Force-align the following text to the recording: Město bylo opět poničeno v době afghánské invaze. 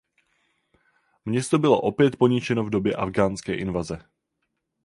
Město 1.25 1.59
bylo 1.59 1.81
opět 1.81 2.15
poničeno 2.15 2.63
v 2.65 2.69
době 2.69 2.95
afghánské 2.95 3.55
invaze. 3.55 4.01